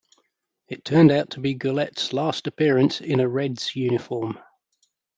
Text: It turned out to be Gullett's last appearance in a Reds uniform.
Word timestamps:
It 0.67 0.83
turned 0.83 1.11
out 1.11 1.29
to 1.29 1.39
be 1.39 1.53
Gullett's 1.53 2.11
last 2.11 2.47
appearance 2.47 3.01
in 3.01 3.19
a 3.19 3.29
Reds 3.29 3.75
uniform. 3.75 4.39